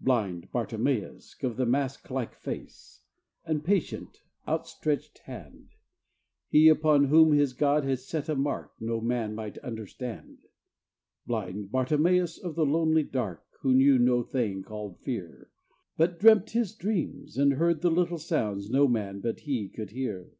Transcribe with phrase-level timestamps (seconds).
[0.00, 3.00] Blind Bartimeus of the mask like face,
[3.46, 5.70] And patient, outstretched hand
[6.50, 10.40] He upon whom his God had set a mark No man might understand;
[11.26, 15.48] Blind Bartimeus of the lonely dark, Who knew no thing called fear,
[15.96, 20.36] But dreamt his dreams, and heard the little sounds No man but he could hear.